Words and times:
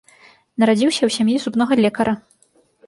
Нарадзіўся 0.63 0.99
ў 1.05 1.09
сям'і 1.19 1.35
зубнога 1.45 1.73
лекара. 1.85 2.13